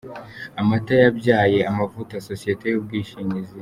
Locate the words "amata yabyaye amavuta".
0.61-2.23